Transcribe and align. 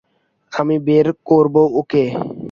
আমি 0.51 0.75
বের 0.87 1.07
করবো 1.25 1.61
ওকে। 1.79 2.03